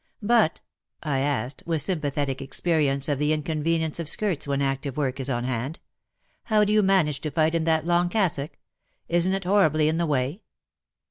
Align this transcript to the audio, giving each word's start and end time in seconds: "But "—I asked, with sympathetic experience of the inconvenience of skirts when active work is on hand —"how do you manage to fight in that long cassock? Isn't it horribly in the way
"But 0.35 0.61
"—I 1.03 1.19
asked, 1.19 1.61
with 1.67 1.83
sympathetic 1.83 2.41
experience 2.41 3.07
of 3.07 3.19
the 3.19 3.31
inconvenience 3.31 3.99
of 3.99 4.09
skirts 4.09 4.47
when 4.47 4.59
active 4.59 4.97
work 4.97 5.19
is 5.19 5.29
on 5.29 5.43
hand 5.43 5.77
—"how 6.45 6.63
do 6.63 6.73
you 6.73 6.81
manage 6.81 7.21
to 7.21 7.29
fight 7.29 7.53
in 7.53 7.65
that 7.65 7.85
long 7.85 8.09
cassock? 8.09 8.57
Isn't 9.07 9.33
it 9.35 9.43
horribly 9.43 9.87
in 9.89 9.97
the 9.99 10.07
way 10.07 10.41